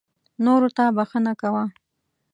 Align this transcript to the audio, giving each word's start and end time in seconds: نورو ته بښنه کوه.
نورو 0.45 0.69
ته 0.77 0.83
بښنه 0.97 1.33
کوه. 1.41 1.63